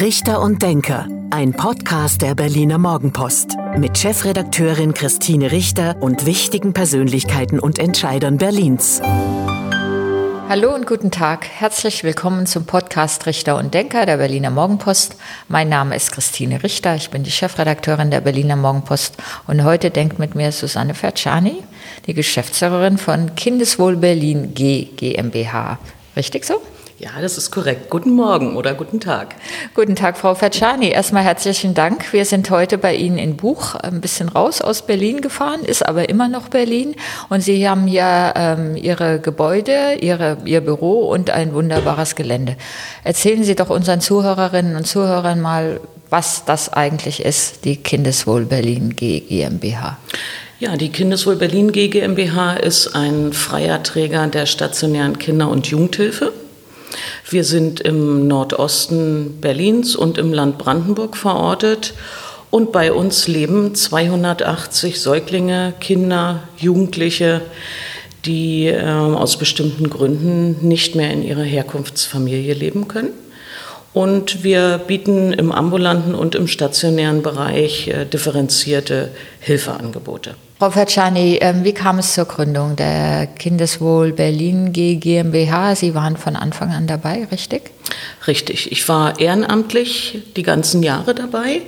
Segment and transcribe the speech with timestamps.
[0.00, 7.58] Richter und Denker, ein Podcast der Berliner Morgenpost mit Chefredakteurin Christine Richter und wichtigen Persönlichkeiten
[7.58, 9.00] und Entscheidern Berlins.
[10.48, 11.48] Hallo und guten Tag.
[11.48, 15.16] Herzlich willkommen zum Podcast Richter und Denker der Berliner Morgenpost.
[15.48, 16.94] Mein Name ist Christine Richter.
[16.94, 19.16] Ich bin die Chefredakteurin der Berliner Morgenpost
[19.48, 21.64] und heute denkt mit mir Susanne Ferciani,
[22.06, 25.80] die Geschäftsführerin von Kindeswohl Berlin G GmbH.
[26.14, 26.62] Richtig so?
[27.00, 27.90] Ja, das ist korrekt.
[27.90, 29.36] Guten Morgen oder guten Tag.
[29.72, 30.88] Guten Tag, Frau Ferciani.
[30.88, 32.12] Erstmal herzlichen Dank.
[32.12, 36.08] Wir sind heute bei Ihnen in Buch ein bisschen raus aus Berlin gefahren, ist aber
[36.08, 36.96] immer noch Berlin.
[37.28, 42.56] Und Sie haben ja ähm, Ihre Gebäude, Ihre, Ihr Büro und ein wunderbares Gelände.
[43.04, 45.78] Erzählen Sie doch unseren Zuhörerinnen und Zuhörern mal,
[46.10, 49.98] was das eigentlich ist, die Kindeswohl Berlin GmbH.
[50.58, 56.32] Ja, die Kindeswohl Berlin GmbH ist ein freier Träger der stationären Kinder- und Jugendhilfe.
[57.30, 61.92] Wir sind im Nordosten Berlins und im Land Brandenburg verortet.
[62.50, 67.42] Und bei uns leben 280 Säuglinge, Kinder, Jugendliche,
[68.24, 73.12] die äh, aus bestimmten Gründen nicht mehr in ihrer Herkunftsfamilie leben können.
[73.92, 79.10] Und wir bieten im ambulanten und im stationären Bereich äh, differenzierte
[79.40, 80.34] Hilfeangebote.
[80.58, 85.76] Frau Ferciani, ähm, wie kam es zur Gründung der Kindeswohl Berlin GmbH?
[85.76, 87.70] Sie waren von Anfang an dabei, richtig?
[88.26, 88.72] Richtig.
[88.72, 91.60] Ich war ehrenamtlich die ganzen Jahre dabei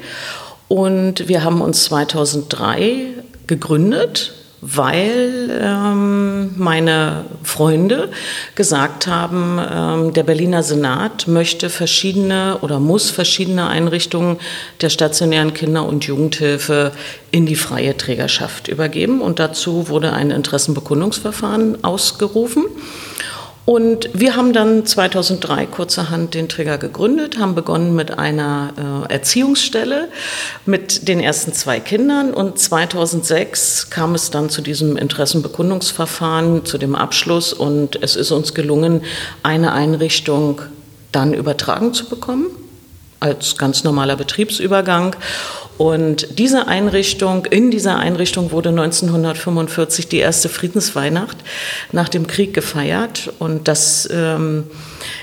[0.66, 3.06] und wir haben uns 2003
[3.46, 8.10] gegründet weil ähm, meine Freunde
[8.54, 14.38] gesagt haben, ähm, der Berliner Senat möchte verschiedene oder muss verschiedene Einrichtungen
[14.80, 16.92] der stationären Kinder- und Jugendhilfe
[17.30, 19.22] in die freie Trägerschaft übergeben.
[19.22, 22.64] Und dazu wurde ein Interessenbekundungsverfahren ausgerufen.
[23.70, 30.08] Und wir haben dann 2003 kurzerhand den Trigger gegründet, haben begonnen mit einer äh, Erziehungsstelle
[30.66, 36.96] mit den ersten zwei Kindern und 2006 kam es dann zu diesem Interessenbekundungsverfahren, zu dem
[36.96, 39.02] Abschluss und es ist uns gelungen,
[39.44, 40.62] eine Einrichtung
[41.12, 42.46] dann übertragen zu bekommen
[43.20, 45.14] als ganz normaler Betriebsübergang.
[45.80, 51.38] Und diese Einrichtung, in dieser Einrichtung wurde 1945 die erste Friedensweihnacht
[51.90, 53.32] nach dem Krieg gefeiert.
[53.38, 54.64] Und das ähm,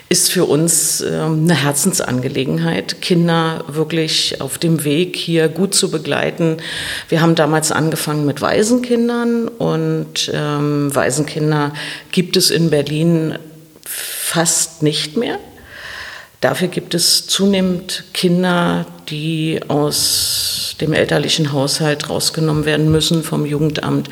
[0.09, 6.57] ist für uns ähm, eine Herzensangelegenheit, Kinder wirklich auf dem Weg hier gut zu begleiten.
[7.07, 11.72] Wir haben damals angefangen mit Waisenkindern und ähm, Waisenkinder
[12.12, 13.38] gibt es in Berlin
[13.85, 15.38] fast nicht mehr.
[16.42, 24.09] Dafür gibt es zunehmend Kinder, die aus dem elterlichen Haushalt rausgenommen werden müssen vom Jugendamt,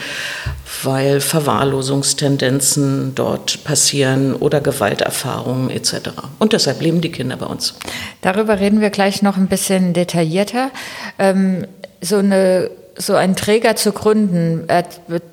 [0.83, 6.09] weil Verwahrlosungstendenzen dort passieren oder Gewalterfahrungen etc.
[6.39, 7.75] Und deshalb leben die Kinder bei uns.
[8.21, 10.71] Darüber reden wir gleich noch ein bisschen detaillierter.
[11.19, 11.67] Ähm,
[12.01, 14.67] so, eine, so einen Träger zu gründen,
[15.07, 15.23] wird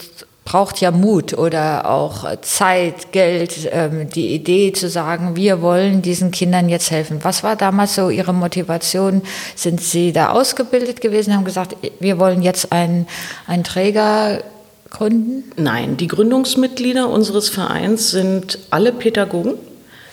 [0.44, 6.30] braucht ja Mut oder auch Zeit, Geld, ähm, die Idee zu sagen, wir wollen diesen
[6.32, 7.20] Kindern jetzt helfen.
[7.22, 9.22] Was war damals so Ihre Motivation?
[9.54, 13.06] Sind Sie da ausgebildet gewesen, haben gesagt, wir wollen jetzt einen,
[13.46, 14.42] einen Träger
[14.90, 15.44] gründen?
[15.56, 19.54] Nein, die Gründungsmitglieder unseres Vereins sind alle Pädagogen.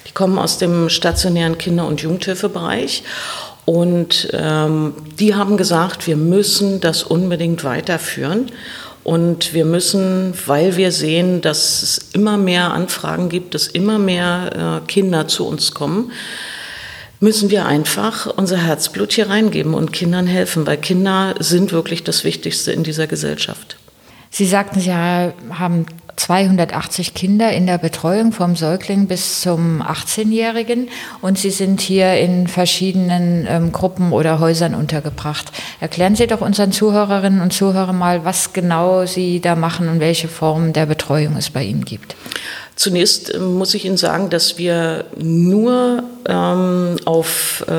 [0.08, 3.04] Die kommen aus dem stationären Kinder- und Jugendhilfebereich.
[3.66, 8.52] Und ähm, die haben gesagt, wir müssen das unbedingt weiterführen.
[9.10, 14.84] Und wir müssen, weil wir sehen, dass es immer mehr Anfragen gibt, dass immer mehr
[14.84, 16.12] äh, Kinder zu uns kommen,
[17.20, 22.24] müssen wir einfach unser Herzblut hier reingeben und Kindern helfen, weil Kinder sind wirklich das
[22.24, 23.78] Wichtigste in dieser Gesellschaft.
[24.30, 25.88] Sie sagten, Sie haben
[26.20, 30.90] 280 Kinder in der Betreuung vom Säugling bis zum 18-Jährigen
[31.22, 35.52] und Sie sind hier in verschiedenen ähm, Gruppen oder Häusern untergebracht.
[35.80, 40.28] Erklären Sie doch unseren Zuhörerinnen und Zuhörern mal, was genau Sie da machen und welche
[40.28, 42.18] Formen der Betreuung es bei Ihnen gibt.
[42.80, 47.74] Zunächst äh, muss ich Ihnen sagen, dass wir nur ähm, auf, äh,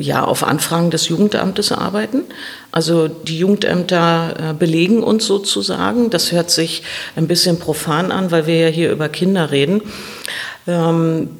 [0.00, 2.22] ja, auf Anfragen des Jugendamtes arbeiten.
[2.70, 6.08] Also die Jugendämter äh, belegen uns sozusagen.
[6.10, 6.84] Das hört sich
[7.16, 9.82] ein bisschen profan an, weil wir ja hier über Kinder reden.
[10.68, 11.30] Ähm,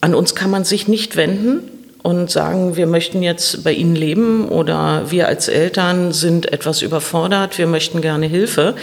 [0.00, 4.48] an uns kann man sich nicht wenden und sagen, wir möchten jetzt bei Ihnen leben
[4.48, 8.74] oder wir als Eltern sind etwas überfordert, wir möchten gerne Hilfe.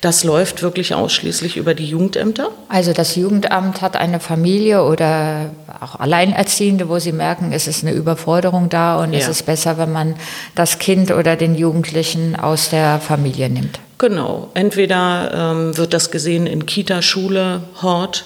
[0.00, 2.48] Das läuft wirklich ausschließlich über die Jugendämter.
[2.68, 7.92] Also das Jugendamt hat eine Familie oder auch Alleinerziehende, wo sie merken, es ist eine
[7.92, 9.18] Überforderung da und ja.
[9.18, 10.14] es ist besser, wenn man
[10.54, 13.80] das Kind oder den Jugendlichen aus der Familie nimmt.
[13.98, 14.48] Genau.
[14.54, 18.24] Entweder ähm, wird das gesehen in Kita, Schule, Hort,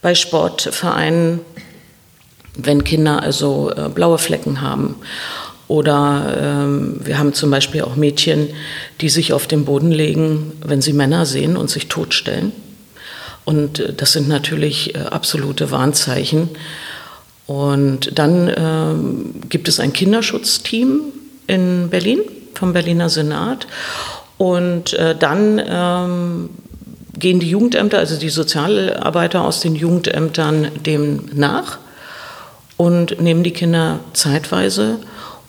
[0.00, 1.40] bei Sportvereinen
[2.56, 4.96] wenn Kinder also äh, blaue Flecken haben.
[5.66, 8.48] Oder ähm, wir haben zum Beispiel auch Mädchen,
[9.00, 12.52] die sich auf den Boden legen, wenn sie Männer sehen und sich totstellen.
[13.44, 16.50] Und äh, das sind natürlich äh, absolute Warnzeichen.
[17.46, 21.00] Und dann ähm, gibt es ein Kinderschutzteam
[21.46, 22.20] in Berlin
[22.54, 23.66] vom Berliner Senat.
[24.38, 26.50] Und äh, dann ähm,
[27.18, 31.78] gehen die Jugendämter, also die Sozialarbeiter aus den Jugendämtern dem nach
[32.76, 34.98] und nehmen die Kinder zeitweise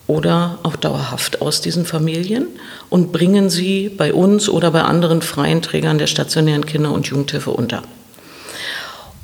[0.08, 2.48] oder auch dauerhaft aus diesen Familien
[2.90, 7.52] und bringen sie bei uns oder bei anderen freien Trägern der stationären Kinder- und Jugendhilfe
[7.52, 7.82] unter.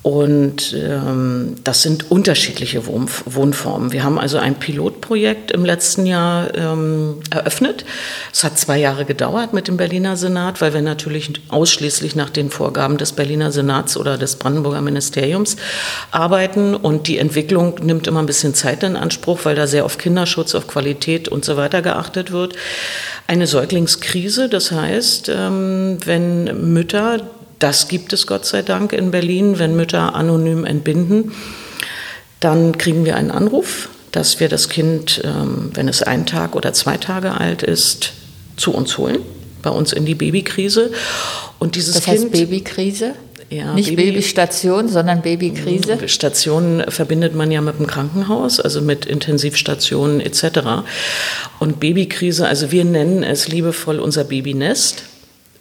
[0.04, 3.92] Und ähm, das sind unterschiedliche Wohn Wohnformen.
[3.92, 7.86] Wir haben also ein Pilotprojekt im letzten Jahr ähm, eröffnet.
[8.34, 12.50] Es hat zwei Jahre gedauert mit dem Berliner Senat, weil wir natürlich ausschließlich nach den
[12.50, 15.58] Vorgaben des Berliner Senats oder des Brandenburger Ministeriums
[16.10, 16.74] arbeiten.
[16.74, 20.56] Und die Entwicklung nimmt immer ein bisschen Zeit in Anspruch, weil da sehr auf Kinderschutz,
[20.56, 22.56] auf Qualität und so weiter geachtet wird.
[23.28, 27.20] Eine Säuglingskrise, das heißt, ähm, wenn Mütter
[27.62, 31.32] das gibt es Gott sei Dank in Berlin, wenn Mütter anonym entbinden.
[32.40, 36.74] Dann kriegen wir einen Anruf, dass wir das Kind, ähm, wenn es ein Tag oder
[36.74, 38.14] zwei Tage alt ist,
[38.58, 39.20] zu uns holen,
[39.62, 40.92] bei uns in die Babykrise.
[41.60, 43.14] Und dieses das heißt kind, Babykrise?
[43.52, 45.98] Ja, Nicht Baby, Babystation, sondern Babykrise?
[45.98, 50.84] Mhm, Stationen verbindet man ja mit dem Krankenhaus, also mit Intensivstationen etc.
[51.60, 55.04] Und Babykrise, also wir nennen es liebevoll unser Babynest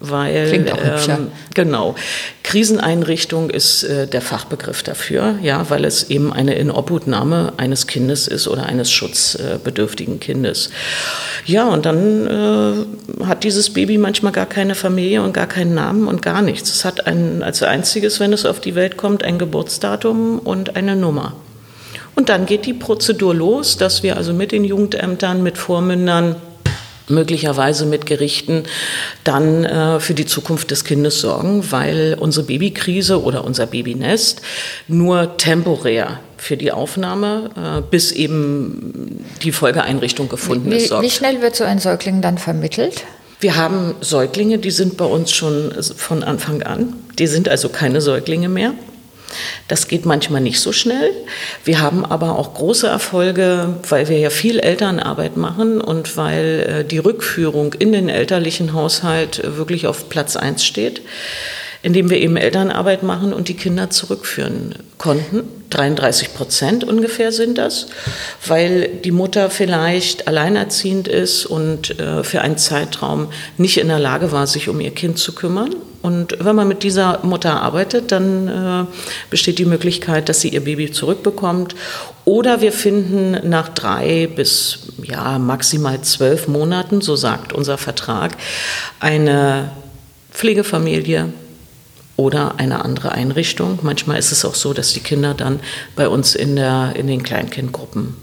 [0.01, 1.95] weil Klingt auch ähm, genau
[2.43, 8.49] Kriseneinrichtung ist äh, der Fachbegriff dafür, ja, weil es eben eine Inobhutnahme eines Kindes ist
[8.49, 10.71] oder eines schutzbedürftigen Kindes.
[11.45, 16.09] Ja, und dann äh, hat dieses Baby manchmal gar keine Familie und gar keinen Namen
[16.09, 16.71] und gar nichts.
[16.71, 20.97] Es hat ein, als einziges, wenn es auf die Welt kommt, ein Geburtsdatum und eine
[20.97, 21.35] Nummer.
[22.17, 26.37] Und dann geht die Prozedur los, dass wir also mit den Jugendämtern, mit Vormündern,
[27.11, 28.65] möglicherweise mit Gerichten
[29.25, 34.43] dann äh, für die Zukunft des Kindes sorgen, weil unsere Babykrise oder unser Babynest
[34.89, 40.89] nur temporär für die Aufnahme, äh, bis eben die Folgeeinrichtung gefunden wie, ist.
[40.89, 41.05] Sorgt.
[41.05, 43.05] Wie schnell wird so ein Säugling dann vermittelt?
[43.41, 46.95] Wir haben Säuglinge, die sind bei uns schon von Anfang an.
[47.19, 48.75] Die sind also keine Säuglinge mehr.
[49.69, 51.13] Das geht manchmal nicht so schnell.
[51.65, 56.85] Wir haben aber auch große Erfolge, weil wir ja viel Elternarbeit machen und weil äh,
[56.85, 61.03] die Rückführung in den elterlichen Haushalt wirklich auf Platz 1 steht
[61.83, 65.49] indem wir eben Elternarbeit machen und die Kinder zurückführen konnten.
[65.71, 67.87] 33 Prozent ungefähr sind das,
[68.47, 74.33] weil die Mutter vielleicht alleinerziehend ist und äh, für einen Zeitraum nicht in der Lage
[74.33, 75.75] war, sich um ihr Kind zu kümmern.
[76.03, 78.87] Und wenn man mit dieser Mutter arbeitet, dann äh,
[79.29, 81.75] besteht die Möglichkeit, dass sie ihr Baby zurückbekommt.
[82.25, 88.37] Oder wir finden nach drei bis ja, maximal zwölf Monaten, so sagt unser Vertrag,
[88.99, 89.71] eine
[90.31, 91.33] Pflegefamilie,
[92.21, 93.79] oder eine andere Einrichtung.
[93.81, 95.59] Manchmal ist es auch so, dass die Kinder dann
[95.97, 98.15] bei uns in, der, in den Kleinkindgruppen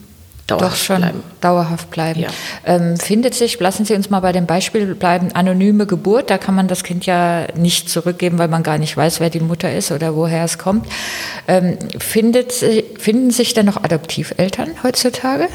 [0.47, 1.23] dauerhaft Doch schon bleiben.
[1.41, 2.21] dauerhaft bleiben.
[2.21, 2.29] Ja.
[2.65, 6.55] Ähm, findet sich, lassen Sie uns mal bei dem Beispiel bleiben, anonyme Geburt, da kann
[6.55, 9.91] man das Kind ja nicht zurückgeben, weil man gar nicht weiß, wer die Mutter ist
[9.91, 10.87] oder woher es kommt.
[11.47, 12.53] Ähm, findet,
[12.97, 15.49] finden sich denn noch Adoptiveltern heutzutage?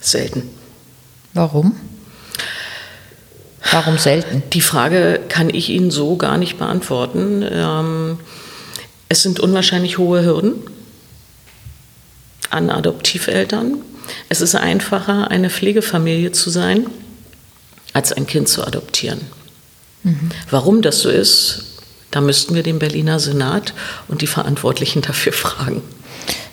[0.00, 0.48] Selten.
[1.34, 1.76] Warum?
[3.70, 4.42] Warum selten?
[4.52, 7.44] Die Frage kann ich Ihnen so gar nicht beantworten.
[7.48, 8.18] Ähm,
[9.08, 10.54] es sind unwahrscheinlich hohe Hürden
[12.52, 13.78] an Adoptiveltern.
[14.28, 16.86] Es ist einfacher, eine Pflegefamilie zu sein,
[17.92, 19.20] als ein Kind zu adoptieren.
[20.02, 20.30] Mhm.
[20.50, 21.64] Warum das so ist,
[22.10, 23.74] da müssten wir den Berliner Senat
[24.08, 25.82] und die Verantwortlichen dafür fragen.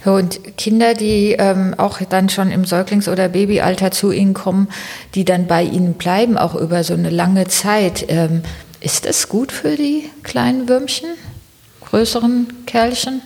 [0.05, 4.69] Und Kinder, die ähm, auch dann schon im Säuglings- oder Babyalter zu Ihnen kommen,
[5.13, 8.43] die dann bei Ihnen bleiben, auch über so eine lange Zeit, ähm,
[8.79, 11.09] ist das gut für die kleinen Würmchen,
[11.81, 13.21] größeren Kerlchen?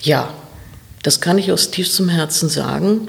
[0.00, 0.32] Ja,
[1.04, 3.08] das kann ich aus tiefstem Herzen sagen.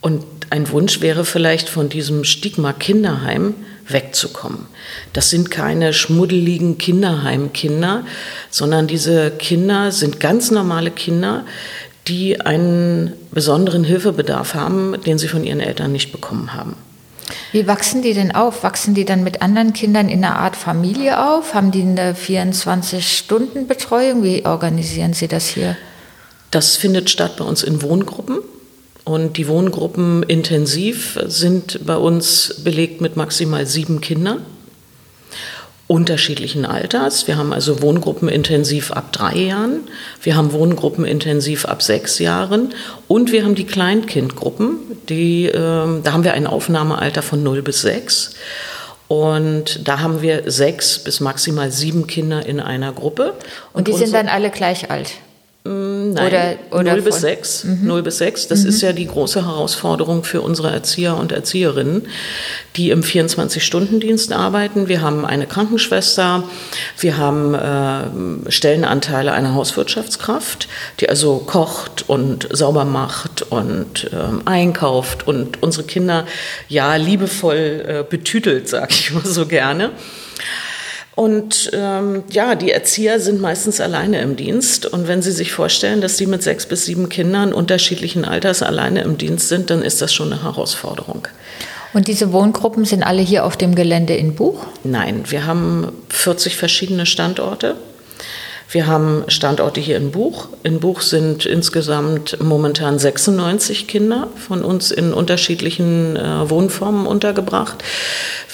[0.00, 3.54] Und ein Wunsch wäre vielleicht von diesem Stigma Kinderheim
[3.86, 4.66] wegzukommen.
[5.12, 8.04] Das sind keine schmuddeligen Kinderheimkinder,
[8.50, 11.44] sondern diese Kinder sind ganz normale Kinder,
[12.08, 16.76] die einen besonderen Hilfebedarf haben, den sie von ihren Eltern nicht bekommen haben.
[17.52, 18.62] Wie wachsen die denn auf?
[18.62, 21.52] Wachsen die dann mit anderen Kindern in einer Art Familie auf?
[21.54, 24.22] Haben die eine 24-Stunden-Betreuung?
[24.22, 25.76] Wie organisieren Sie das hier?
[26.52, 28.38] Das findet statt bei uns in Wohngruppen.
[29.04, 34.44] Und die Wohngruppen intensiv sind bei uns belegt mit maximal sieben Kindern.
[35.88, 37.26] unterschiedlichen Alters.
[37.26, 39.80] Wir haben also Wohngruppen intensiv ab drei Jahren,
[40.22, 42.72] wir haben Wohngruppen intensiv ab sechs Jahren
[43.08, 44.78] und wir haben die Kleinkindgruppen,
[45.10, 48.34] die, äh, da haben wir ein Aufnahmealter von 0 bis 6.
[49.08, 53.34] Und da haben wir sechs bis maximal sieben Kinder in einer Gruppe.
[53.74, 55.12] Und, und die sind dann alle gleich alt?
[55.64, 57.64] Mm, nein, oder, oder 0 bis 6.
[57.64, 57.86] Mhm.
[57.86, 58.48] 0 bis 6.
[58.48, 58.68] Das mhm.
[58.68, 62.08] ist ja die große Herausforderung für unsere Erzieher und Erzieherinnen,
[62.74, 64.88] die im 24-Stunden-Dienst arbeiten.
[64.88, 66.42] Wir haben eine Krankenschwester,
[66.98, 70.66] wir haben äh, Stellenanteile einer Hauswirtschaftskraft,
[70.98, 76.26] die also kocht und sauber macht und äh, einkauft und unsere Kinder
[76.68, 79.90] ja liebevoll äh, betütelt, sage ich mal so gerne.
[81.14, 84.86] Und ähm, ja, die Erzieher sind meistens alleine im Dienst.
[84.86, 89.02] Und wenn Sie sich vorstellen, dass Sie mit sechs bis sieben Kindern unterschiedlichen Alters alleine
[89.02, 91.28] im Dienst sind, dann ist das schon eine Herausforderung.
[91.92, 94.64] Und diese Wohngruppen sind alle hier auf dem Gelände in Buch?
[94.82, 97.76] Nein, wir haben 40 verschiedene Standorte.
[98.72, 100.48] Wir haben Standorte hier in Buch.
[100.62, 107.84] In Buch sind insgesamt momentan 96 Kinder von uns in unterschiedlichen äh, Wohnformen untergebracht.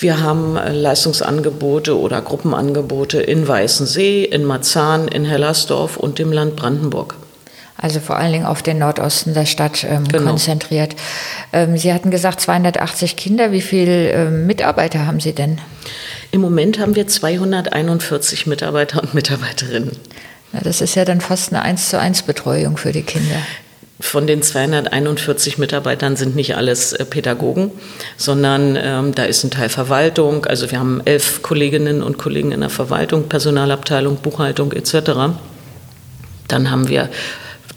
[0.00, 6.56] Wir haben äh, Leistungsangebote oder Gruppenangebote in Weißensee, in Marzahn, in Hellersdorf und dem Land
[6.56, 7.14] Brandenburg.
[7.80, 10.30] Also vor allen Dingen auf den Nordosten der Stadt ähm, genau.
[10.30, 10.96] konzentriert.
[11.52, 13.52] Ähm, Sie hatten gesagt 280 Kinder.
[13.52, 15.60] Wie viele ähm, Mitarbeiter haben Sie denn?
[16.32, 19.92] Im Moment haben wir 241 Mitarbeiter und Mitarbeiterinnen.
[20.52, 23.36] Na, das ist ja dann fast eine 1 zu 1 Betreuung für die Kinder.
[24.00, 27.70] Von den 241 Mitarbeitern sind nicht alles äh, Pädagogen,
[28.16, 30.46] sondern ähm, da ist ein Teil Verwaltung.
[30.46, 35.36] Also wir haben elf Kolleginnen und Kollegen in der Verwaltung, Personalabteilung, Buchhaltung etc.
[36.48, 37.08] Dann haben wir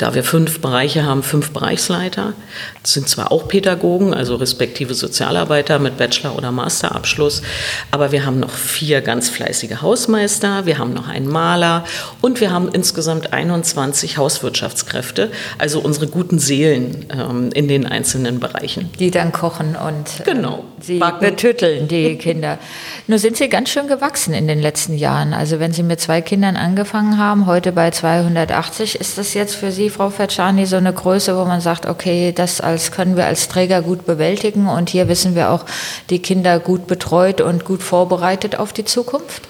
[0.02, 2.34] da wir fünf Bereiche haben, fünf Bereichsleiter.
[2.82, 7.44] Das sind zwar auch Pädagogen, also respektive Sozialarbeiter mit Bachelor- oder Masterabschluss,
[7.92, 11.86] aber wir haben noch vier ganz fleißige Hausmeister, wir haben noch einen Maler
[12.22, 18.90] und wir haben insgesamt 21 Hauswirtschaftskräfte, also unsere guten Seelen ähm, in den einzelnen Bereichen.
[18.98, 20.64] Die dann kochen und äh, genau.
[20.80, 21.20] sie Backen.
[21.20, 22.58] betütteln, die Kinder.
[23.06, 25.34] Nur sind sie ganz schön gewachsen in den letzten Jahren.
[25.34, 29.72] Also wenn Sie mit zwei Kindern angefangen haben, heute bei 280, ist das jetzt für
[29.72, 33.48] Sie Frau Fatschani, so eine Größe, wo man sagt, okay, das als, können wir als
[33.48, 35.66] Träger gut bewältigen und hier wissen wir auch,
[36.10, 39.48] die Kinder gut betreut und gut vorbereitet auf die Zukunft?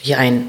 [0.00, 0.46] Jein.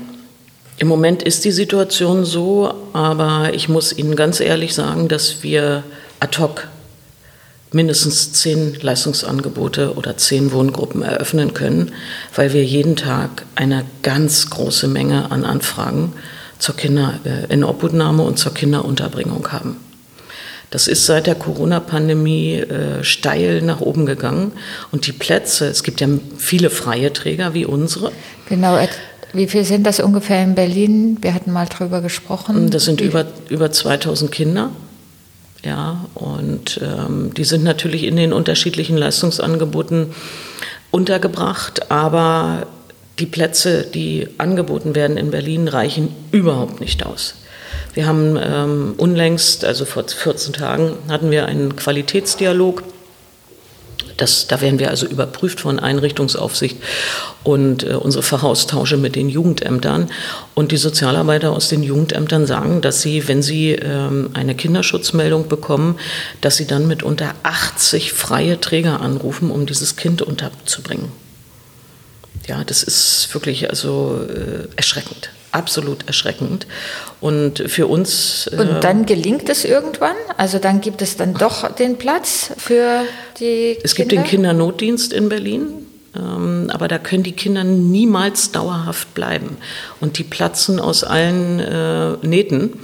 [0.77, 5.84] Im Moment ist die Situation so, aber ich muss Ihnen ganz ehrlich sagen, dass wir
[6.19, 6.67] ad hoc
[7.72, 11.91] mindestens zehn Leistungsangebote oder zehn Wohngruppen eröffnen können,
[12.36, 16.13] weil wir jeden Tag eine ganz große Menge an Anfragen
[16.59, 19.77] zur Kinder äh, in Obhutnahme und zur Kinderunterbringung haben.
[20.69, 24.51] Das ist seit der Corona-Pandemie äh, steil nach oben gegangen.
[24.91, 28.11] Und die Plätze, es gibt ja viele freie Träger wie unsere.
[28.49, 28.77] Genau,
[29.33, 31.17] wie viel sind das ungefähr in Berlin?
[31.21, 32.69] Wir hatten mal drüber gesprochen.
[32.69, 34.71] Das sind über, über 2000 Kinder.
[35.63, 40.13] Ja, und ähm, die sind natürlich in den unterschiedlichen Leistungsangeboten
[40.91, 42.67] untergebracht, aber
[43.19, 47.36] die Plätze, die angeboten werden in Berlin, reichen überhaupt nicht aus.
[47.93, 52.83] Wir haben ähm, unlängst, also vor 14 Tagen, hatten wir einen Qualitätsdialog.
[54.17, 56.77] Das, da werden wir also überprüft von Einrichtungsaufsicht
[57.43, 60.09] und äh, unsere Fachaustausche mit den Jugendämtern.
[60.55, 65.97] Und die Sozialarbeiter aus den Jugendämtern sagen, dass sie, wenn sie ähm, eine Kinderschutzmeldung bekommen,
[66.41, 71.12] dass sie dann mit unter 80 freie Träger anrufen, um dieses Kind unterzubringen.
[72.47, 76.65] Ja, das ist wirklich also äh, erschreckend, absolut erschreckend.
[77.19, 78.47] Und für uns.
[78.47, 80.15] Äh, und dann gelingt es irgendwann?
[80.37, 83.01] Also dann gibt es dann doch den Platz für
[83.39, 83.77] die.
[83.83, 84.09] Es Kinder?
[84.09, 85.87] gibt den Kindernotdienst in Berlin.
[86.15, 89.57] Ähm, aber da können die Kinder niemals dauerhaft bleiben.
[89.99, 92.79] Und die platzen aus allen äh, Nähten.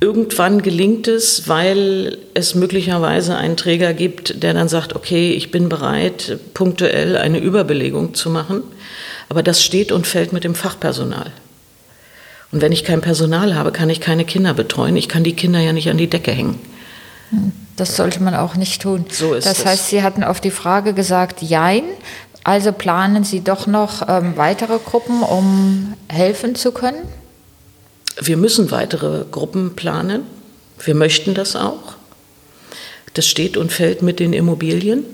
[0.00, 5.68] Irgendwann gelingt es, weil es möglicherweise einen Träger gibt, der dann sagt, okay, ich bin
[5.68, 8.62] bereit, punktuell eine Überbelegung zu machen.
[9.28, 11.30] Aber das steht und fällt mit dem Fachpersonal.
[12.52, 14.96] Und wenn ich kein Personal habe, kann ich keine Kinder betreuen.
[14.96, 16.60] Ich kann die Kinder ja nicht an die Decke hängen.
[17.76, 19.06] Das sollte man auch nicht tun.
[19.10, 21.82] So ist das heißt, Sie hatten auf die Frage gesagt, jein.
[22.44, 27.02] Also planen Sie doch noch ähm, weitere Gruppen, um helfen zu können?
[28.20, 30.22] Wir müssen weitere Gruppen planen.
[30.82, 31.94] Wir möchten das auch.
[33.14, 35.04] Das steht und fällt mit den Immobilien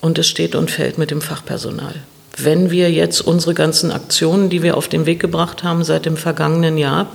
[0.00, 1.94] und es steht und fällt mit dem Fachpersonal.
[2.36, 6.16] Wenn wir jetzt unsere ganzen Aktionen, die wir auf den Weg gebracht haben seit dem
[6.16, 7.10] vergangenen Jahr,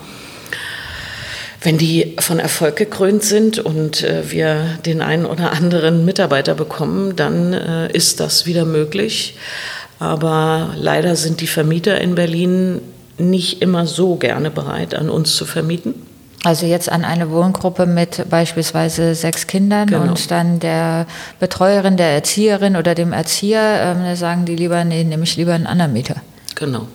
[1.62, 7.16] wenn die von Erfolg gekrönt sind und äh, wir den einen oder anderen Mitarbeiter bekommen,
[7.16, 9.38] dann äh, ist das wieder möglich.
[9.98, 12.82] Aber leider sind die Vermieter in Berlin
[13.18, 15.94] nicht immer so gerne bereit, an uns zu vermieten.
[16.44, 20.02] Also jetzt an eine Wohngruppe mit beispielsweise sechs Kindern genau.
[20.04, 21.08] und dann der
[21.40, 25.68] Betreuerin, der Erzieherin oder dem Erzieher, ähm, sagen die lieber, nee, nehme ich lieber einen
[25.68, 26.16] anderen Mieter.
[26.56, 26.88] Genau.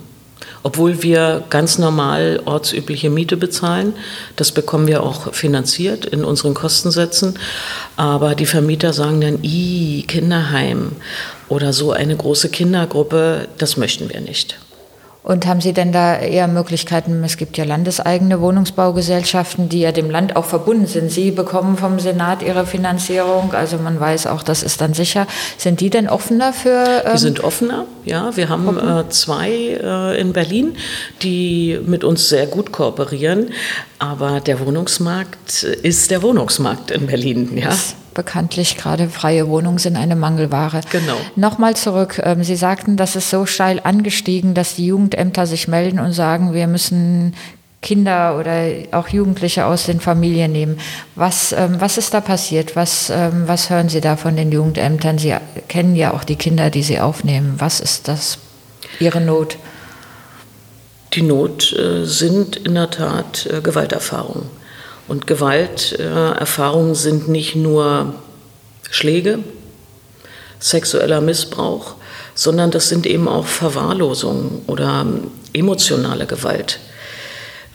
[0.62, 3.94] Obwohl wir ganz normal ortsübliche Miete bezahlen.
[4.36, 7.38] Das bekommen wir auch finanziert in unseren Kostensätzen.
[7.96, 10.92] Aber die Vermieter sagen dann, i Kinderheim
[11.48, 14.58] oder so eine große Kindergruppe, das möchten wir nicht.
[15.28, 17.22] Und haben Sie denn da eher Möglichkeiten?
[17.22, 21.12] Es gibt ja landeseigene Wohnungsbaugesellschaften, die ja dem Land auch verbunden sind.
[21.12, 25.26] Sie bekommen vom Senat ihre Finanzierung, also man weiß auch, das ist dann sicher.
[25.58, 27.02] Sind die denn offener für?
[27.04, 28.34] Ähm, die sind offener, ja.
[28.38, 30.76] Wir haben äh, zwei äh, in Berlin,
[31.20, 33.50] die mit uns sehr gut kooperieren.
[33.98, 37.68] Aber der Wohnungsmarkt ist der Wohnungsmarkt in Berlin, ja.
[38.18, 40.80] Bekanntlich gerade freie Wohnungen sind eine Mangelware.
[40.90, 41.14] Genau.
[41.36, 42.20] Nochmal zurück.
[42.24, 46.52] Ähm, Sie sagten, das ist so steil angestiegen, dass die Jugendämter sich melden und sagen,
[46.52, 47.32] wir müssen
[47.80, 50.80] Kinder oder auch Jugendliche aus den Familien nehmen.
[51.14, 52.74] Was, ähm, was ist da passiert?
[52.74, 55.18] Was, ähm, was hören Sie da von den Jugendämtern?
[55.18, 55.36] Sie
[55.68, 57.54] kennen ja auch die Kinder, die Sie aufnehmen.
[57.58, 58.38] Was ist das,
[58.98, 59.58] Ihre Not?
[61.12, 64.57] Die Not äh, sind in der Tat äh, Gewalterfahrungen.
[65.08, 68.14] Und Gewalterfahrungen sind nicht nur
[68.90, 69.38] Schläge,
[70.60, 71.94] sexueller Missbrauch,
[72.34, 75.06] sondern das sind eben auch Verwahrlosungen oder
[75.52, 76.78] emotionale Gewalt.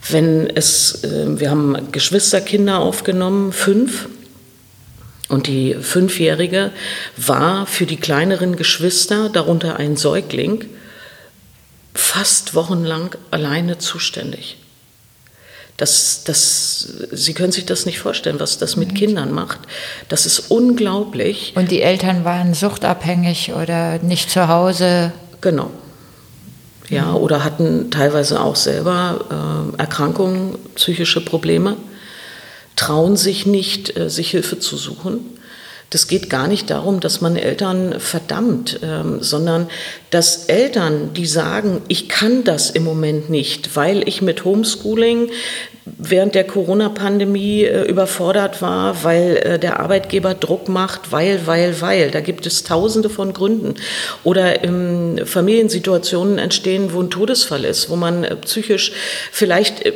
[0.08, 4.08] Wenn es, äh, wir haben Geschwisterkinder aufgenommen, fünf,
[5.28, 6.70] und die Fünfjährige
[7.16, 10.66] war für die kleineren Geschwister, darunter ein Säugling,
[11.94, 14.58] fast wochenlang alleine zuständig.
[15.76, 19.58] Das, das, Sie können sich das nicht vorstellen, was das mit Kindern macht.
[20.08, 21.52] Das ist unglaublich.
[21.56, 25.12] Und die Eltern waren suchtabhängig oder nicht zu Hause?
[25.40, 25.70] Genau.
[26.88, 27.16] Ja, mhm.
[27.16, 31.76] oder hatten teilweise auch selber äh, Erkrankungen, psychische Probleme,
[32.76, 35.20] trauen sich nicht, äh, sich Hilfe zu suchen.
[35.94, 39.68] Das geht gar nicht darum, dass man Eltern verdammt, ähm, sondern
[40.10, 45.30] dass Eltern, die sagen, ich kann das im Moment nicht, weil ich mit Homeschooling
[45.84, 52.10] während der Corona-Pandemie äh, überfordert war, weil äh, der Arbeitgeber Druck macht, weil, weil, weil.
[52.10, 53.74] Da gibt es tausende von Gründen.
[54.24, 58.90] Oder ähm, Familiensituationen entstehen, wo ein Todesfall ist, wo man äh, psychisch
[59.30, 59.92] vielleicht äh,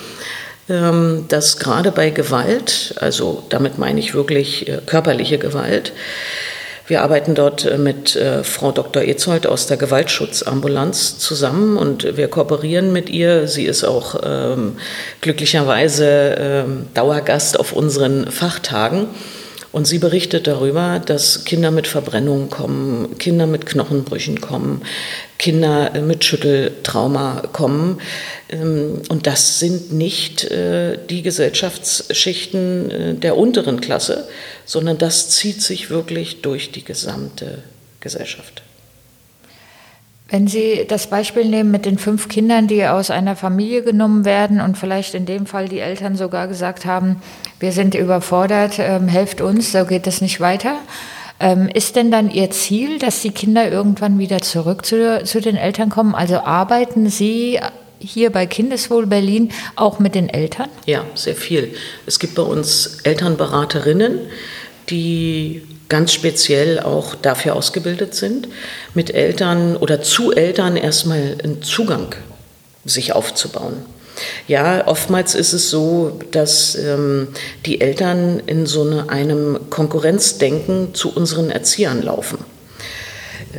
[0.70, 5.94] ähm, dass gerade bei Gewalt, also damit meine ich wirklich äh, körperliche Gewalt,
[6.88, 9.04] wir arbeiten dort äh, mit äh, Frau Dr.
[9.04, 13.48] Ezold aus der Gewaltschutzambulanz zusammen und wir kooperieren mit ihr.
[13.48, 14.78] Sie ist auch ähm,
[15.22, 19.08] glücklicherweise ähm, Dauergast auf unseren Fachtagen.
[19.72, 24.82] Und sie berichtet darüber, dass Kinder mit Verbrennungen kommen, Kinder mit Knochenbrüchen kommen,
[25.38, 28.00] Kinder mit Schütteltrauma kommen.
[28.50, 34.28] Ähm, und das sind nicht äh, die Gesellschaftsschichten äh, der unteren Klasse,
[34.66, 37.64] sondern das zieht sich wirklich durch die gesamte
[38.00, 38.64] Gesellschaft.
[40.30, 44.60] Wenn Sie das Beispiel nehmen mit den fünf Kindern, die aus einer Familie genommen werden
[44.60, 47.22] und vielleicht in dem Fall die Eltern sogar gesagt haben,
[47.60, 50.80] wir sind überfordert, ähm, helft uns, so geht es nicht weiter.
[51.40, 55.56] Ähm, ist denn dann Ihr Ziel, dass die Kinder irgendwann wieder zurück zu, zu den
[55.56, 56.14] Eltern kommen?
[56.14, 57.60] Also arbeiten Sie
[58.00, 60.70] hier bei Kindeswohl Berlin auch mit den Eltern?
[60.86, 61.74] Ja, sehr viel.
[62.06, 64.20] Es gibt bei uns Elternberaterinnen,
[64.90, 68.48] die ganz speziell auch dafür ausgebildet sind,
[68.94, 72.16] mit Eltern oder zu Eltern erstmal einen Zugang
[72.86, 73.78] sich aufzubauen.
[74.48, 77.28] Ja, oftmals ist es so, dass ähm,
[77.66, 82.40] die Eltern in so eine, einem Konkurrenzdenken zu unseren Erziehern laufen.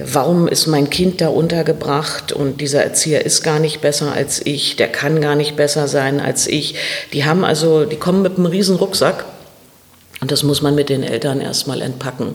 [0.05, 4.77] Warum ist mein Kind da untergebracht und dieser Erzieher ist gar nicht besser als ich,
[4.77, 6.75] der kann gar nicht besser sein als ich.
[7.13, 9.25] Die haben also, die kommen mit einem riesen Rucksack
[10.21, 12.35] und das muss man mit den Eltern erstmal entpacken.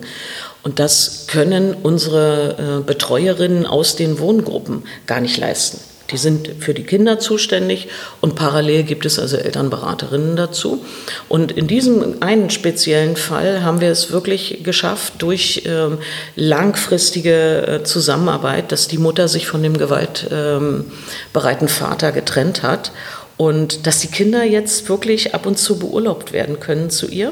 [0.64, 5.80] Und das können unsere äh, Betreuerinnen aus den Wohngruppen gar nicht leisten.
[6.12, 7.88] Die sind für die Kinder zuständig
[8.22, 10.84] und parallel gibt es also Elternberaterinnen dazu.
[11.28, 15.98] Und in diesem einen speziellen Fall haben wir es wirklich geschafft, durch ähm,
[16.36, 20.88] langfristige äh, Zusammenarbeit, dass die Mutter sich von dem gewaltbereiten
[21.34, 22.92] ähm, Vater getrennt hat
[23.38, 27.32] und dass die Kinder jetzt wirklich ab und zu beurlaubt werden können zu ihr.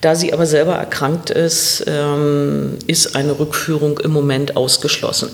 [0.00, 5.30] Da sie aber selber erkrankt ist, ähm, ist eine Rückführung im Moment ausgeschlossen.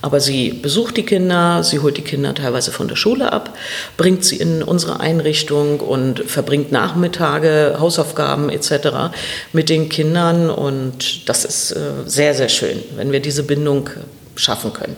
[0.00, 3.54] Aber sie besucht die Kinder, sie holt die Kinder teilweise von der Schule ab,
[3.96, 9.14] bringt sie in unsere Einrichtung und verbringt Nachmittage, Hausaufgaben etc.
[9.52, 10.50] mit den Kindern.
[10.50, 13.90] Und das ist äh, sehr, sehr schön, wenn wir diese Bindung
[14.34, 14.96] schaffen können.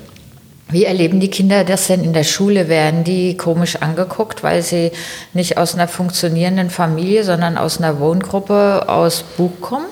[0.71, 2.69] Wie erleben die Kinder das denn in der Schule?
[2.69, 4.93] Werden die komisch angeguckt, weil sie
[5.33, 9.87] nicht aus einer funktionierenden Familie, sondern aus einer Wohngruppe aus Buch kommen?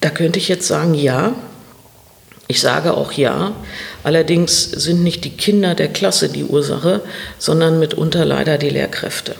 [0.00, 1.32] Da könnte ich jetzt sagen, ja.
[2.48, 3.52] Ich sage auch ja.
[4.02, 7.02] Allerdings sind nicht die Kinder der Klasse die Ursache,
[7.38, 9.36] sondern mitunter leider die Lehrkräfte.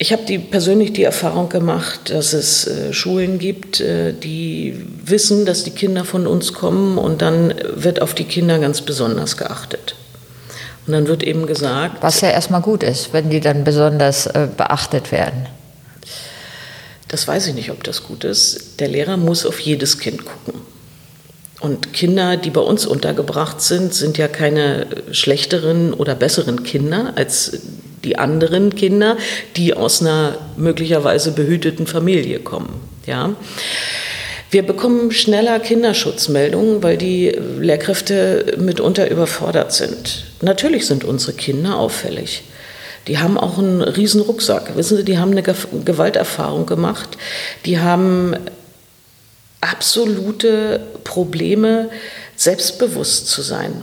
[0.00, 5.44] Ich habe die, persönlich die Erfahrung gemacht, dass es äh, Schulen gibt, äh, die wissen,
[5.44, 9.96] dass die Kinder von uns kommen und dann wird auf die Kinder ganz besonders geachtet.
[10.86, 11.96] Und dann wird eben gesagt.
[12.00, 15.46] Was ja erstmal gut ist, wenn die dann besonders äh, beachtet werden.
[17.08, 18.78] Das weiß ich nicht, ob das gut ist.
[18.78, 20.60] Der Lehrer muss auf jedes Kind gucken.
[21.60, 27.58] Und Kinder, die bei uns untergebracht sind, sind ja keine schlechteren oder besseren Kinder als
[28.04, 29.16] die anderen Kinder,
[29.56, 32.80] die aus einer möglicherweise behüteten Familie kommen.
[33.06, 33.34] Ja.
[34.50, 40.24] Wir bekommen schneller Kinderschutzmeldungen, weil die Lehrkräfte mitunter überfordert sind.
[40.40, 42.44] Natürlich sind unsere Kinder auffällig.
[43.08, 44.76] Die haben auch einen riesen Rucksack.
[44.76, 47.18] Wissen Sie, die haben eine Gewalterfahrung gemacht.
[47.66, 48.36] Die haben
[49.60, 51.90] absolute Probleme,
[52.36, 53.82] selbstbewusst zu sein.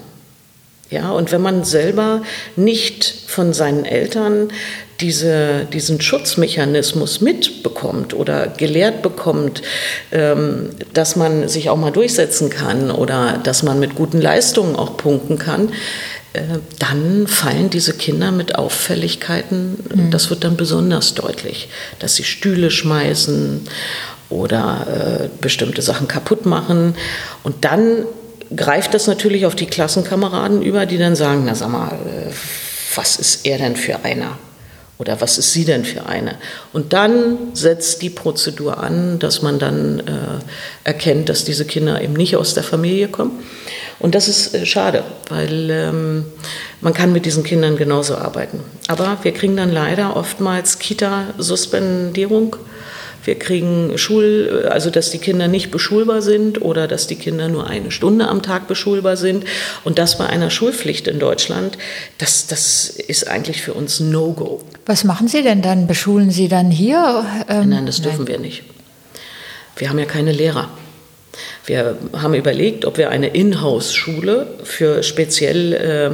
[0.91, 2.21] Ja, und wenn man selber
[2.55, 4.49] nicht von seinen Eltern
[5.01, 9.61] diese, diesen Schutzmechanismus mitbekommt oder gelehrt bekommt,
[10.11, 14.95] ähm, dass man sich auch mal durchsetzen kann oder dass man mit guten Leistungen auch
[14.95, 15.69] punkten kann,
[16.33, 16.41] äh,
[16.79, 20.11] dann fallen diese Kinder mit Auffälligkeiten, mhm.
[20.11, 21.67] das wird dann besonders deutlich,
[21.99, 23.67] dass sie Stühle schmeißen
[24.29, 24.87] oder
[25.23, 26.95] äh, bestimmte Sachen kaputt machen.
[27.43, 28.05] Und dann
[28.55, 32.31] greift das natürlich auf die Klassenkameraden über, die dann sagen, na sag mal, äh,
[32.95, 34.37] was ist er denn für einer?
[34.97, 36.35] Oder was ist sie denn für eine?
[36.71, 40.39] Und dann setzt die Prozedur an, dass man dann äh,
[40.85, 43.43] erkennt, dass diese Kinder eben nicht aus der Familie kommen.
[43.99, 46.25] Und das ist äh, schade, weil ähm,
[46.79, 48.61] man kann mit diesen Kindern genauso arbeiten.
[48.87, 52.55] Aber wir kriegen dann leider oftmals Kita-Suspendierung
[53.25, 57.67] wir kriegen Schul, also dass die Kinder nicht beschulbar sind oder dass die Kinder nur
[57.67, 59.45] eine Stunde am Tag beschulbar sind.
[59.83, 61.77] Und das bei einer Schulpflicht in Deutschland,
[62.17, 64.61] das, das ist eigentlich für uns No-Go.
[64.85, 65.87] Was machen Sie denn dann?
[65.87, 67.25] Beschulen Sie dann hier?
[67.49, 68.27] Ähm, nein, das dürfen nein.
[68.27, 68.63] wir nicht.
[69.75, 70.69] Wir haben ja keine Lehrer.
[71.65, 76.11] Wir haben überlegt, ob wir eine Inhouse-Schule für speziell äh,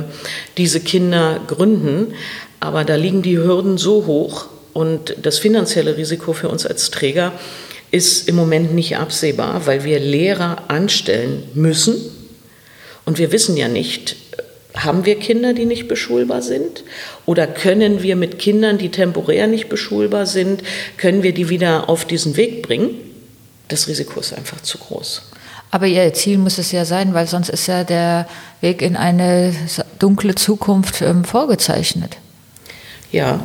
[0.58, 2.14] diese Kinder gründen.
[2.60, 7.34] Aber da liegen die Hürden so hoch, und das finanzielle Risiko für uns als Träger
[7.92, 11.98] ist im Moment nicht absehbar, weil wir Lehrer anstellen müssen.
[13.06, 14.16] Und wir wissen ja nicht,
[14.76, 16.84] haben wir Kinder, die nicht beschulbar sind?
[17.26, 20.64] Oder können wir mit Kindern, die temporär nicht beschulbar sind,
[20.98, 22.92] können wir die wieder auf diesen Weg bringen?
[23.68, 25.24] Das Risiko ist einfach zu groß.
[25.72, 28.28] Aber Ihr Ziel muss es ja sein, weil sonst ist ja der
[28.60, 29.54] Weg in eine
[30.00, 32.18] dunkle Zukunft ähm, vorgezeichnet.
[33.12, 33.42] Ja,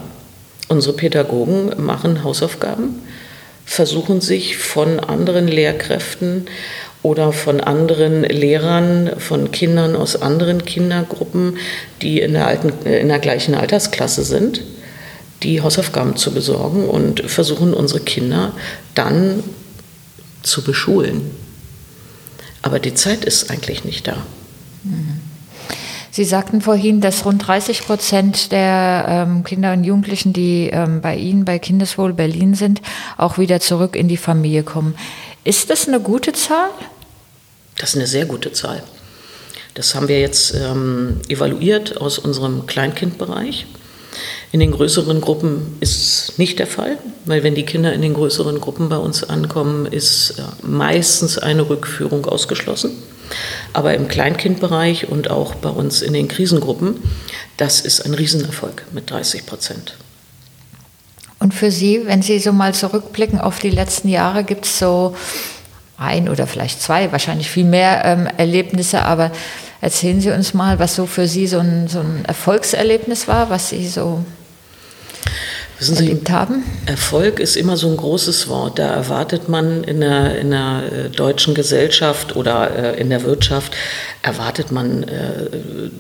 [0.68, 3.02] Unsere Pädagogen machen Hausaufgaben,
[3.64, 6.46] versuchen sich von anderen Lehrkräften
[7.02, 11.58] oder von anderen Lehrern, von Kindern aus anderen Kindergruppen,
[12.02, 14.62] die in der, alten, in der gleichen Altersklasse sind,
[15.42, 18.52] die Hausaufgaben zu besorgen und versuchen unsere Kinder
[18.94, 19.44] dann
[20.42, 21.30] zu beschulen.
[22.62, 24.16] Aber die Zeit ist eigentlich nicht da.
[24.82, 25.20] Mhm.
[26.16, 31.14] Sie sagten vorhin, dass rund 30 Prozent der ähm, Kinder und Jugendlichen, die ähm, bei
[31.14, 32.80] Ihnen bei Kindeswohl Berlin sind,
[33.18, 34.94] auch wieder zurück in die Familie kommen.
[35.44, 36.70] Ist das eine gute Zahl?
[37.76, 38.82] Das ist eine sehr gute Zahl.
[39.74, 43.66] Das haben wir jetzt ähm, evaluiert aus unserem Kleinkindbereich.
[44.52, 48.14] In den größeren Gruppen ist es nicht der Fall, weil wenn die Kinder in den
[48.14, 52.92] größeren Gruppen bei uns ankommen, ist äh, meistens eine Rückführung ausgeschlossen.
[53.72, 57.02] Aber im Kleinkindbereich und auch bei uns in den Krisengruppen,
[57.56, 59.96] das ist ein Riesenerfolg mit 30 Prozent.
[61.38, 65.14] Und für Sie, wenn Sie so mal zurückblicken auf die letzten Jahre, gibt es so
[65.98, 69.30] ein oder vielleicht zwei, wahrscheinlich viel mehr ähm, Erlebnisse, aber
[69.80, 73.70] erzählen Sie uns mal, was so für Sie so ein, so ein Erfolgserlebnis war, was
[73.70, 74.24] Sie so
[75.78, 76.64] Wissen Sie, haben?
[76.86, 78.78] Erfolg ist immer so ein großes Wort.
[78.78, 83.74] Da erwartet man in der, in der äh, deutschen Gesellschaft oder äh, in der Wirtschaft,
[84.22, 85.50] erwartet man, äh,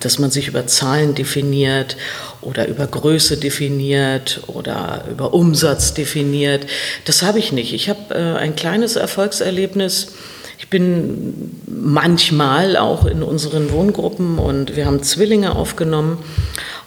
[0.00, 1.98] dass man sich über Zahlen definiert
[2.40, 6.66] oder über Größe definiert oder über Umsatz definiert.
[7.04, 7.74] Das habe ich nicht.
[7.74, 10.12] Ich habe ein kleines Erfolgserlebnis.
[10.58, 16.18] Ich bin manchmal auch in unseren Wohngruppen und wir haben Zwillinge aufgenommen.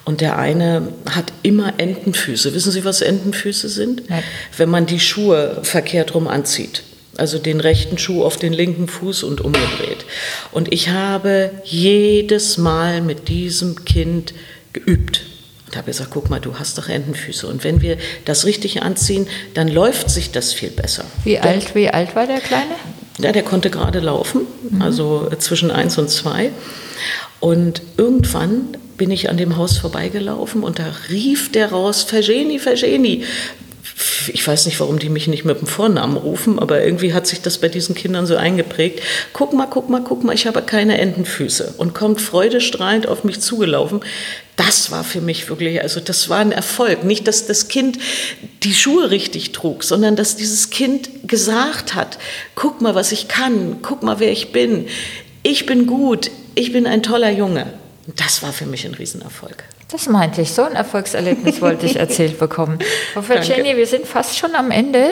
[0.10, 2.56] Und der eine hat immer Entenfüße.
[2.56, 4.10] Wissen Sie, was Entenfüße sind?
[4.10, 4.24] Nein.
[4.58, 6.82] Wenn man die Schuhe verkehrt rum anzieht.
[7.16, 10.06] Also den rechten Schuh auf den linken Fuß und umgedreht.
[10.52, 14.34] Und ich habe jedes Mal mit diesem Kind
[14.74, 15.22] geübt.
[15.68, 17.46] Und habe gesagt, guck mal, du hast doch Entenfüße.
[17.46, 21.06] Und wenn wir das richtig anziehen, dann läuft sich das viel besser.
[21.24, 22.74] Wie alt, wie alt war der Kleine?
[23.20, 24.82] Ja, der konnte gerade laufen, mhm.
[24.82, 26.50] also zwischen eins und zwei.
[27.40, 33.24] Und irgendwann bin ich an dem Haus vorbeigelaufen und da rief der raus, Vergeni, Vergeni.
[34.32, 37.42] Ich weiß nicht, warum die mich nicht mit dem Vornamen rufen, aber irgendwie hat sich
[37.42, 39.02] das bei diesen Kindern so eingeprägt.
[39.34, 43.40] Guck mal, guck mal, guck mal, ich habe keine Entenfüße und kommt freudestrahlend auf mich
[43.40, 44.02] zugelaufen.
[44.58, 47.06] Das war für mich wirklich, also das war ein Erfolg.
[47.06, 47.98] Nicht, dass das Kind
[48.64, 52.20] die Schuhe richtig trug, sondern dass dieses Kind gesagt hat,
[52.56, 54.88] guck mal, was ich kann, guck mal, wer ich bin.
[55.42, 57.79] Ich bin gut, ich bin ein toller Junge.
[58.16, 59.64] Das war für mich ein Riesenerfolg.
[59.92, 60.54] Das meinte ich.
[60.54, 62.80] So ein Erfolgserlebnis wollte ich erzählt bekommen.
[63.14, 65.10] Frau Ferceni, wir sind fast schon am Ende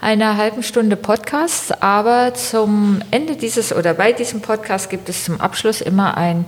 [0.00, 5.40] einer halben Stunde Podcast, aber zum Ende dieses oder bei diesem Podcast gibt es zum
[5.40, 6.46] Abschluss immer ein,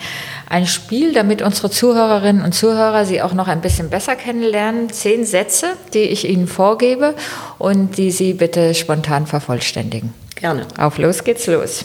[0.48, 4.90] ein Spiel, damit unsere Zuhörerinnen und Zuhörer Sie auch noch ein bisschen besser kennenlernen.
[4.90, 7.16] Zehn Sätze, die ich Ihnen vorgebe
[7.58, 10.14] und die Sie bitte spontan vervollständigen.
[10.36, 10.66] Gerne.
[10.78, 11.84] Auf los geht's los.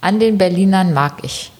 [0.00, 1.52] An den Berlinern mag ich.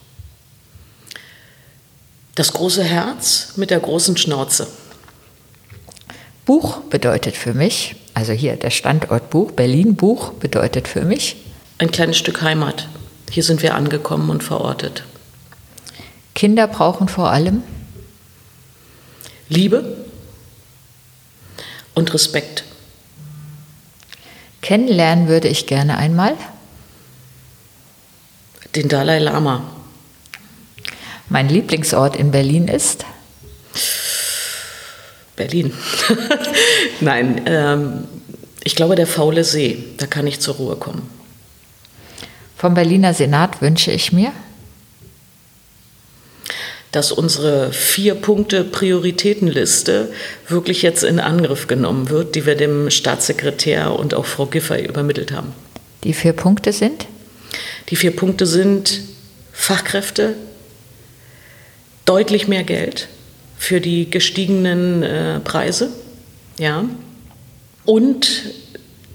[2.38, 4.68] Das große Herz mit der großen Schnauze.
[6.46, 11.34] Buch bedeutet für mich, also hier der Standort Buch, Berlin Buch bedeutet für mich.
[11.78, 12.86] Ein kleines Stück Heimat.
[13.28, 15.02] Hier sind wir angekommen und verortet.
[16.36, 17.64] Kinder brauchen vor allem
[19.48, 19.96] Liebe
[21.96, 22.62] und Respekt.
[24.62, 26.36] Kennenlernen würde ich gerne einmal.
[28.76, 29.77] Den Dalai Lama.
[31.28, 33.04] Mein Lieblingsort in Berlin ist?
[35.36, 35.72] Berlin.
[37.00, 38.04] Nein, ähm,
[38.64, 39.84] ich glaube der faule See.
[39.98, 41.08] Da kann ich zur Ruhe kommen.
[42.56, 44.32] Vom Berliner Senat wünsche ich mir?
[46.92, 50.10] dass unsere vier Punkte Prioritätenliste
[50.48, 55.32] wirklich jetzt in Angriff genommen wird, die wir dem Staatssekretär und auch Frau Giffey übermittelt
[55.32, 55.52] haben.
[56.04, 57.06] Die vier Punkte sind?
[57.90, 59.02] Die vier Punkte sind
[59.52, 60.34] Fachkräfte,
[62.08, 63.08] deutlich mehr Geld
[63.58, 65.90] für die gestiegenen äh, Preise,
[66.58, 66.84] ja,
[67.84, 68.42] und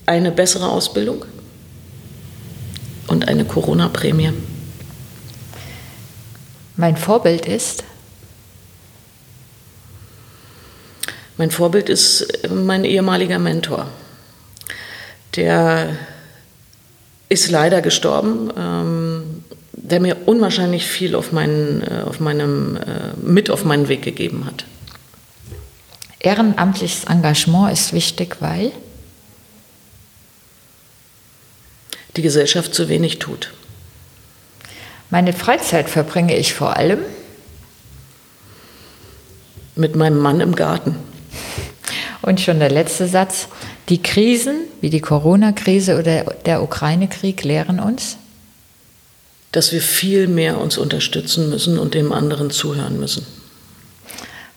[0.06, 1.26] eine bessere Ausbildung
[3.08, 4.34] und eine Corona-Prämie.
[6.76, 7.84] Mein Vorbild ist?
[11.38, 13.88] Mein Vorbild ist mein ehemaliger Mentor.
[15.36, 15.98] Der
[17.30, 18.52] ist leider gestorben.
[18.56, 19.03] Ähm,
[19.94, 24.48] der mir unwahrscheinlich viel auf meinen, äh, auf meinem, äh, mit auf meinen Weg gegeben
[24.48, 24.66] hat.
[26.20, 28.72] Ehrenamtliches Engagement ist wichtig, weil
[32.16, 33.54] die Gesellschaft zu wenig tut.
[35.12, 37.02] Meine Freizeit verbringe ich vor allem
[39.76, 40.96] mit meinem Mann im Garten.
[42.24, 43.48] Und schon der letzte Satz.
[43.90, 48.18] Die Krisen wie die Corona-Krise oder der Ukraine-Krieg lehren uns,
[49.54, 53.26] dass wir viel mehr uns unterstützen müssen und dem anderen zuhören müssen.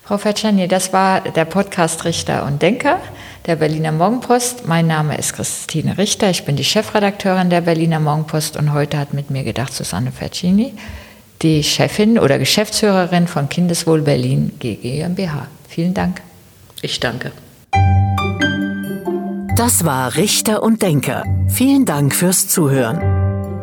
[0.03, 2.99] Frau Fatschani, das war der Podcast Richter und Denker
[3.45, 4.67] der Berliner Morgenpost.
[4.67, 9.13] Mein Name ist Christine Richter, ich bin die Chefredakteurin der Berliner Morgenpost und heute hat
[9.13, 10.73] mit mir gedacht Susanne Fatschini,
[11.41, 15.47] die Chefin oder Geschäftsführerin von Kindeswohl Berlin GmbH.
[15.69, 16.21] Vielen Dank.
[16.81, 17.31] Ich danke.
[19.55, 21.23] Das war Richter und Denker.
[21.49, 23.16] Vielen Dank fürs Zuhören.